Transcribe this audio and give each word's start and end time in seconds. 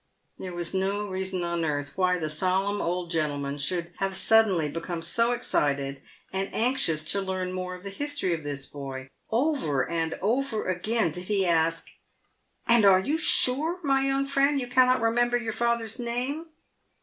There 0.39 0.55
was 0.55 0.73
no 0.73 1.07
reason 1.11 1.43
on 1.43 1.63
earth 1.63 1.95
why 1.95 2.17
the 2.17 2.27
solemn 2.27 2.81
old 2.81 3.11
gentleman 3.11 3.59
should 3.59 3.91
have 3.97 4.17
suddenly 4.17 4.67
become 4.67 5.03
so 5.03 5.31
excited, 5.31 6.01
and 6.33 6.49
anxious 6.55 7.03
to 7.11 7.21
learn 7.21 7.51
more 7.53 7.75
of 7.75 7.83
the 7.83 7.91
history 7.91 8.33
of 8.33 8.41
this 8.41 8.65
boy. 8.65 9.09
Over 9.29 9.87
and 9.87 10.15
over 10.19 10.65
again 10.67 11.11
did 11.11 11.25
he 11.25 11.45
ask," 11.45 11.85
And 12.67 12.83
are 12.83 12.99
you 12.99 13.19
sure, 13.19 13.79
my 13.83 14.01
young 14.07 14.25
friend, 14.25 14.59
you 14.59 14.65
cannot 14.65 15.01
remember 15.01 15.37
your 15.37 15.53
father's 15.53 15.99
name 15.99 16.47